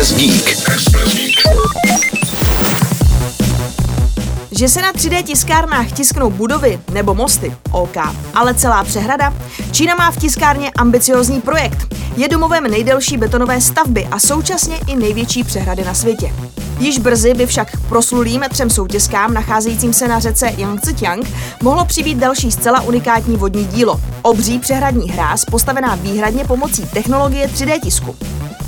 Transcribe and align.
Express 0.00 0.18
Geek. 0.18 0.70
Že 4.50 4.68
se 4.68 4.82
na 4.82 4.92
3D 4.92 5.22
tiskárnách 5.22 5.92
tisknou 5.92 6.30
budovy 6.30 6.80
nebo 6.92 7.14
mosty, 7.14 7.56
OK, 7.70 7.96
ale 8.34 8.54
celá 8.54 8.84
přehrada? 8.84 9.34
Čína 9.72 9.94
má 9.94 10.10
v 10.10 10.16
tiskárně 10.16 10.70
ambiciozní 10.70 11.40
projekt. 11.40 11.94
Je 12.16 12.28
domovem 12.28 12.64
nejdelší 12.64 13.16
betonové 13.16 13.60
stavby 13.60 14.06
a 14.10 14.18
současně 14.18 14.76
i 14.86 14.96
největší 14.96 15.44
přehrady 15.44 15.84
na 15.84 15.94
světě. 15.94 16.32
Již 16.78 16.98
brzy 16.98 17.34
by 17.34 17.46
však 17.46 17.70
k 17.70 17.88
proslulým 17.88 18.44
třem 18.50 18.70
soutězkám 18.70 19.34
nacházejícím 19.34 19.92
se 19.92 20.08
na 20.08 20.18
řece 20.20 20.46
Yangtze-Kiang 20.46 21.26
mohlo 21.62 21.84
přibýt 21.84 22.18
další 22.18 22.52
zcela 22.52 22.80
unikátní 22.80 23.36
vodní 23.36 23.64
dílo. 23.64 24.00
Obří 24.22 24.58
přehradní 24.58 25.10
hráz 25.10 25.44
postavená 25.44 25.94
výhradně 25.94 26.44
pomocí 26.44 26.86
technologie 26.86 27.46
3D 27.46 27.80
tisku. 27.80 28.16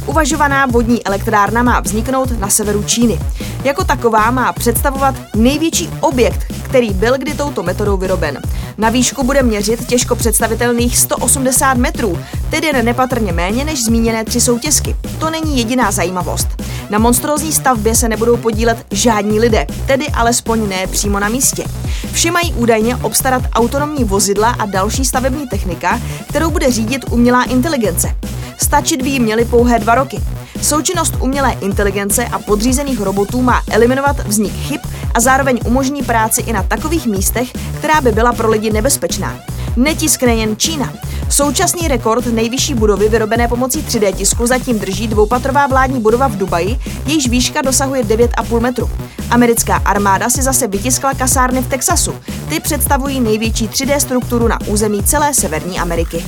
Uvažovaná 0.06 0.66
vodní 0.66 1.06
elektrárna 1.06 1.62
má 1.62 1.80
vzniknout 1.80 2.40
na 2.40 2.48
severu 2.48 2.82
Číny. 2.82 3.20
Jako 3.64 3.84
taková 3.84 4.30
má 4.30 4.52
představovat 4.52 5.14
největší 5.34 5.90
objekt, 6.00 6.52
který 6.62 6.90
byl 6.90 7.18
kdy 7.18 7.34
touto 7.34 7.62
metodou 7.62 7.96
vyroben. 7.96 8.38
Na 8.78 8.90
výšku 8.90 9.24
bude 9.24 9.42
měřit 9.42 9.86
těžko 9.86 10.16
představitelných 10.16 10.98
180 10.98 11.76
metrů, 11.76 12.18
tedy 12.50 12.82
nepatrně 12.82 13.32
méně 13.32 13.64
než 13.64 13.84
zmíněné 13.84 14.24
tři 14.24 14.40
soutězky. 14.40 14.96
To 15.18 15.30
není 15.30 15.58
jediná 15.58 15.90
zajímavost. 15.90 16.48
Na 16.90 16.98
monstrózní 16.98 17.52
stavbě 17.52 17.94
se 17.94 18.08
nebudou 18.08 18.36
podílet 18.36 18.86
žádní 18.90 19.40
lidé, 19.40 19.66
tedy 19.86 20.08
alespoň 20.08 20.68
ne 20.68 20.86
přímo 20.86 21.20
na 21.20 21.28
místě. 21.28 21.64
Vše 22.12 22.30
mají 22.30 22.52
údajně 22.54 22.96
obstarat 22.96 23.42
autonomní 23.54 24.04
vozidla 24.04 24.50
a 24.50 24.66
další 24.66 25.04
stavební 25.04 25.48
technika, 25.48 26.00
kterou 26.28 26.50
bude 26.50 26.70
řídit 26.70 27.04
umělá 27.10 27.44
inteligence. 27.44 28.14
Stačit 28.58 29.02
by 29.02 29.08
jí 29.08 29.20
měly 29.20 29.44
pouhé 29.44 29.78
dva 29.78 29.94
roky. 29.94 30.20
Součinnost 30.62 31.14
umělé 31.20 31.52
inteligence 31.60 32.24
a 32.24 32.38
podřízených 32.38 33.00
robotů 33.00 33.42
má 33.42 33.62
eliminovat 33.70 34.26
vznik 34.26 34.52
chyb 34.52 34.80
a 35.14 35.20
zároveň 35.20 35.60
umožní 35.64 36.02
práci 36.02 36.40
i 36.40 36.52
na 36.52 36.62
takových 36.62 37.06
místech, 37.06 37.48
která 37.78 38.00
by 38.00 38.12
byla 38.12 38.32
pro 38.32 38.50
lidi 38.50 38.70
nebezpečná. 38.70 39.38
Netiskne 39.76 40.34
jen 40.34 40.56
Čína. 40.56 40.92
Současný 41.28 41.88
rekord 41.88 42.26
nejvyšší 42.26 42.74
budovy 42.74 43.08
vyrobené 43.08 43.48
pomocí 43.48 43.82
3D 43.82 44.14
tisku 44.14 44.46
zatím 44.46 44.78
drží 44.78 45.08
dvoupatrová 45.08 45.66
vládní 45.66 46.00
budova 46.00 46.26
v 46.28 46.36
Dubaji, 46.36 46.78
jejíž 47.06 47.28
výška 47.28 47.62
dosahuje 47.62 48.02
9,5 48.02 48.60
metru. 48.60 48.90
Americká 49.30 49.76
armáda 49.76 50.30
si 50.30 50.42
zase 50.42 50.66
vytiskla 50.66 51.14
kasárny 51.14 51.60
v 51.60 51.68
Texasu. 51.68 52.14
Ty 52.48 52.60
představují 52.60 53.20
největší 53.20 53.68
3D 53.68 53.98
strukturu 53.98 54.48
na 54.48 54.58
území 54.66 55.02
celé 55.02 55.34
Severní 55.34 55.78
Ameriky. 55.78 56.24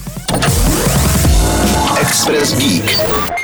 Express 2.00 2.54
Geek. 2.58 3.43